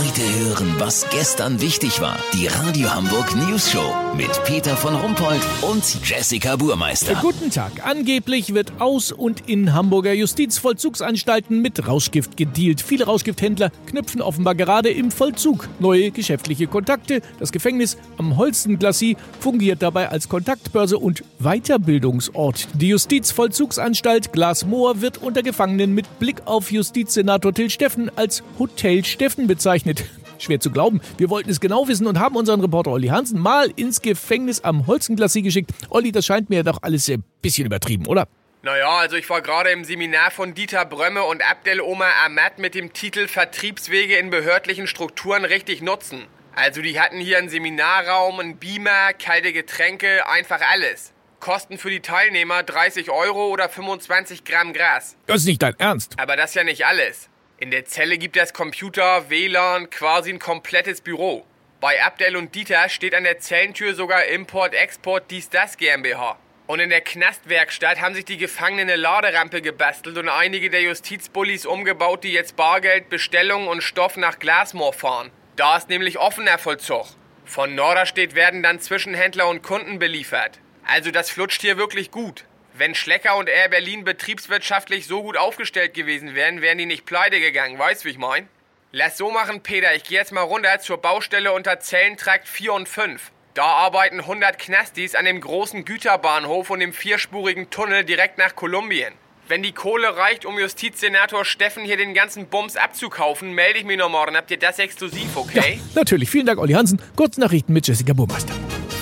Heute 0.00 0.22
hören, 0.22 0.74
was 0.78 1.04
gestern 1.10 1.60
wichtig 1.60 2.00
war. 2.00 2.16
Die 2.32 2.46
Radio 2.46 2.90
Hamburg 2.94 3.36
News 3.36 3.70
Show 3.70 3.94
mit 4.16 4.30
Peter 4.44 4.74
von 4.74 4.94
Rumpold 4.94 5.42
und 5.60 5.84
Jessica 6.02 6.56
Burmeister. 6.56 7.16
Guten 7.20 7.50
Tag. 7.50 7.84
Angeblich 7.84 8.54
wird 8.54 8.80
aus 8.80 9.12
und 9.12 9.46
in 9.46 9.74
Hamburger 9.74 10.14
Justizvollzugsanstalten 10.14 11.60
mit 11.60 11.86
Rauschgift 11.86 12.38
gedealt. 12.38 12.80
Viele 12.80 13.04
Rauschgifthändler 13.04 13.70
knüpfen 13.88 14.22
offenbar 14.22 14.54
gerade 14.54 14.88
im 14.88 15.10
Vollzug 15.10 15.68
neue 15.80 16.12
geschäftliche 16.12 16.66
Kontakte. 16.66 17.20
Das 17.38 17.52
Gefängnis 17.52 17.98
am 18.16 18.38
Holstenglassie 18.38 19.18
fungiert 19.38 19.82
dabei 19.82 20.08
als 20.08 20.30
Kontaktbörse 20.30 20.96
und 20.98 21.24
Weiterbildungsort. 21.40 22.68
Die 22.72 22.88
Justizvollzugsanstalt 22.88 24.32
Glasmoor 24.32 25.02
wird 25.02 25.18
unter 25.18 25.42
Gefangenen 25.42 25.94
mit 25.94 26.18
Blick 26.18 26.40
auf 26.46 26.72
Justizsenator 26.72 27.52
Till 27.52 27.68
Steffen 27.68 28.10
als 28.16 28.42
Hotel 28.58 29.04
Steffen 29.04 29.46
bezeichnet. 29.46 29.89
Schwer 30.38 30.60
zu 30.60 30.70
glauben. 30.70 31.00
Wir 31.18 31.30
wollten 31.30 31.50
es 31.50 31.60
genau 31.60 31.88
wissen 31.88 32.06
und 32.06 32.18
haben 32.18 32.36
unseren 32.36 32.60
Reporter 32.60 32.92
Olli 32.92 33.08
Hansen 33.08 33.38
mal 33.38 33.70
ins 33.76 34.00
Gefängnis 34.00 34.60
am 34.60 34.86
Holzenglassie 34.86 35.42
geschickt. 35.42 35.70
Olli, 35.90 36.12
das 36.12 36.26
scheint 36.26 36.50
mir 36.50 36.64
doch 36.64 36.78
alles 36.82 37.08
ein 37.08 37.24
bisschen 37.42 37.66
übertrieben, 37.66 38.06
oder? 38.06 38.26
Naja, 38.62 38.90
also 38.98 39.16
ich 39.16 39.28
war 39.30 39.40
gerade 39.40 39.70
im 39.70 39.84
Seminar 39.84 40.30
von 40.30 40.52
Dieter 40.52 40.84
Brömme 40.84 41.24
und 41.24 41.42
Abdel 41.42 41.80
Omar 41.80 42.12
Ahmad 42.24 42.58
mit 42.58 42.74
dem 42.74 42.92
Titel 42.92 43.26
Vertriebswege 43.26 44.16
in 44.16 44.28
behördlichen 44.28 44.86
Strukturen 44.86 45.46
richtig 45.46 45.80
nutzen. 45.80 46.26
Also 46.54 46.82
die 46.82 47.00
hatten 47.00 47.18
hier 47.18 47.38
einen 47.38 47.48
Seminarraum, 47.48 48.38
einen 48.38 48.58
Beamer, 48.58 49.14
kalte 49.14 49.54
Getränke, 49.54 50.28
einfach 50.28 50.60
alles. 50.72 51.12
Kosten 51.40 51.78
für 51.78 51.88
die 51.88 52.00
Teilnehmer 52.00 52.62
30 52.62 53.10
Euro 53.10 53.48
oder 53.48 53.70
25 53.70 54.44
Gramm 54.44 54.74
Gras. 54.74 55.16
Das 55.26 55.38
ist 55.40 55.46
nicht 55.46 55.62
dein 55.62 55.74
Ernst. 55.78 56.14
Aber 56.18 56.36
das 56.36 56.50
ist 56.50 56.56
ja 56.56 56.64
nicht 56.64 56.84
alles. 56.84 57.30
In 57.62 57.70
der 57.70 57.84
Zelle 57.84 58.16
gibt 58.16 58.38
es 58.38 58.54
Computer, 58.54 59.28
WLAN, 59.28 59.90
quasi 59.90 60.30
ein 60.30 60.38
komplettes 60.38 61.02
Büro. 61.02 61.44
Bei 61.78 62.02
Abdel 62.02 62.36
und 62.36 62.54
Dieter 62.54 62.88
steht 62.88 63.14
an 63.14 63.24
der 63.24 63.38
Zellentür 63.38 63.94
sogar 63.94 64.24
Import, 64.24 64.72
Export, 64.72 65.30
dies, 65.30 65.50
das 65.50 65.76
GmbH. 65.76 66.38
Und 66.66 66.80
in 66.80 66.88
der 66.88 67.02
Knastwerkstatt 67.02 68.00
haben 68.00 68.14
sich 68.14 68.24
die 68.24 68.38
Gefangenen 68.38 68.88
eine 68.88 68.96
Laderampe 68.96 69.60
gebastelt 69.60 70.16
und 70.16 70.30
einige 70.30 70.70
der 70.70 70.80
Justizbullis 70.80 71.66
umgebaut, 71.66 72.24
die 72.24 72.32
jetzt 72.32 72.56
Bargeld, 72.56 73.10
Bestellungen 73.10 73.68
und 73.68 73.82
Stoff 73.82 74.16
nach 74.16 74.38
Glasmoor 74.38 74.94
fahren. 74.94 75.30
Da 75.56 75.76
ist 75.76 75.90
nämlich 75.90 76.18
offener 76.18 76.56
Vollzug. 76.56 77.08
Von 77.44 77.74
Norderstedt 77.74 78.34
werden 78.34 78.62
dann 78.62 78.80
Zwischenhändler 78.80 79.46
und 79.46 79.62
Kunden 79.62 79.98
beliefert. 79.98 80.60
Also 80.86 81.10
das 81.10 81.28
flutscht 81.28 81.60
hier 81.60 81.76
wirklich 81.76 82.10
gut. 82.10 82.46
Wenn 82.74 82.94
Schlecker 82.94 83.36
und 83.36 83.48
Air 83.48 83.68
Berlin 83.68 84.04
betriebswirtschaftlich 84.04 85.06
so 85.06 85.22
gut 85.22 85.36
aufgestellt 85.36 85.94
gewesen 85.94 86.34
wären, 86.34 86.62
wären 86.62 86.78
die 86.78 86.86
nicht 86.86 87.04
pleite 87.04 87.40
gegangen, 87.40 87.78
weißt 87.78 88.04
wie 88.04 88.10
ich 88.10 88.18
mein? 88.18 88.48
Lass 88.92 89.16
so 89.16 89.30
machen, 89.30 89.62
Peter, 89.62 89.94
ich 89.94 90.04
gehe 90.04 90.18
jetzt 90.18 90.32
mal 90.32 90.42
runter 90.42 90.78
zur 90.80 90.98
Baustelle 90.98 91.52
unter 91.52 91.80
Zellentrakt 91.80 92.48
4 92.48 92.72
und 92.72 92.88
5. 92.88 93.30
Da 93.54 93.64
arbeiten 93.64 94.20
100 94.20 94.58
Knastis 94.58 95.14
an 95.14 95.24
dem 95.24 95.40
großen 95.40 95.84
Güterbahnhof 95.84 96.70
und 96.70 96.80
dem 96.80 96.92
vierspurigen 96.92 97.70
Tunnel 97.70 98.04
direkt 98.04 98.38
nach 98.38 98.54
Kolumbien. 98.54 99.12
Wenn 99.48 99.64
die 99.64 99.72
Kohle 99.72 100.16
reicht, 100.16 100.44
um 100.44 100.56
Justizsenator 100.56 101.44
Steffen 101.44 101.84
hier 101.84 101.96
den 101.96 102.14
ganzen 102.14 102.46
Bums 102.46 102.76
abzukaufen, 102.76 103.52
melde 103.52 103.80
ich 103.80 103.84
mich 103.84 103.98
noch 103.98 104.08
morgen. 104.08 104.36
Habt 104.36 104.52
ihr 104.52 104.58
das 104.58 104.78
exklusiv, 104.78 105.36
okay? 105.36 105.80
Ja, 105.88 106.00
natürlich. 106.00 106.30
Vielen 106.30 106.46
Dank, 106.46 106.60
Olli 106.60 106.74
Hansen. 106.74 107.02
Kurznachrichten 107.16 107.74
mit 107.74 107.88
Jessica 107.88 108.12
Burmeister. 108.12 108.54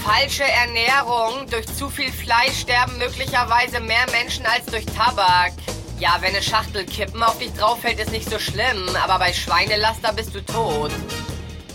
Falsche 0.09 0.45
Ernährung. 0.45 1.47
Durch 1.51 1.67
zu 1.67 1.91
viel 1.91 2.11
Fleisch 2.11 2.61
sterben 2.61 2.97
möglicherweise 2.97 3.79
mehr 3.79 4.07
Menschen 4.11 4.47
als 4.47 4.65
durch 4.65 4.87
Tabak. 4.87 5.53
Ja, 5.99 6.17
wenn 6.21 6.31
eine 6.31 6.43
Schachtel 6.43 6.87
Kippen 6.87 7.23
auf 7.23 7.39
dich 7.39 7.53
drauf 7.53 7.83
fällt, 7.83 8.01
ist 8.01 8.11
nicht 8.11 8.31
so 8.31 8.39
schlimm, 8.39 8.89
aber 9.05 9.19
bei 9.19 9.35
Schweinelaster 9.35 10.15
bist 10.15 10.35
du 10.35 10.43
tot. 10.47 10.93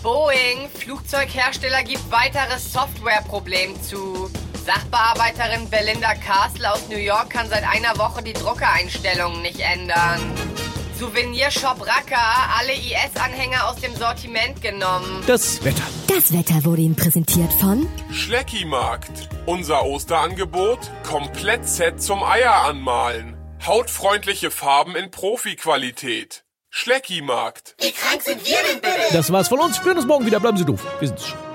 Boeing, 0.02 0.68
Flugzeughersteller, 0.68 1.84
gibt 1.84 2.10
weiteres 2.10 2.72
Softwareproblem 2.72 3.80
zu. 3.80 4.28
Sachbearbeiterin 4.66 5.70
Belinda 5.70 6.14
Castle 6.14 6.72
aus 6.72 6.88
New 6.88 6.96
York 6.96 7.30
kann 7.30 7.48
seit 7.48 7.62
einer 7.62 7.96
Woche 7.98 8.20
die 8.20 8.32
Druckereinstellungen 8.32 9.42
nicht 9.42 9.60
ändern. 9.60 10.34
Souvenirshop 10.98 11.86
Racker, 11.86 12.16
alle 12.58 12.72
IS-Anhänger 12.72 13.68
aus 13.68 13.76
dem 13.76 13.94
Sortiment 13.96 14.62
genommen. 14.62 15.22
Das 15.26 15.64
Wetter. 15.64 15.82
Das 16.06 16.32
Wetter 16.32 16.64
wurde 16.64 16.82
Ihnen 16.82 16.96
präsentiert 16.96 17.52
von 17.54 17.86
Schleckimarkt. 18.12 19.28
Unser 19.46 19.84
Osterangebot: 19.84 20.78
Komplett-Set 21.02 22.02
zum 22.02 22.22
Eier 22.22 22.64
anmalen. 22.64 23.36
Hautfreundliche 23.66 24.50
Farben 24.50 24.94
in 24.94 25.10
Profi-Qualität. 25.10 26.44
Schleckimarkt. 26.70 27.76
Wie 27.80 27.92
krank 27.92 28.22
sind 28.22 28.44
wir 28.46 28.56
denn 28.70 28.80
bitte? 28.80 29.12
Das 29.12 29.32
war's 29.32 29.48
von 29.48 29.60
uns. 29.60 29.78
Wir 29.78 29.86
hören 29.86 29.98
uns 29.98 30.06
morgen 30.06 30.26
wieder. 30.26 30.40
Bleiben 30.40 30.56
Sie 30.56 30.64
doof. 30.64 30.80
Wir 31.00 31.08
sind's 31.08 31.28
schon. 31.28 31.53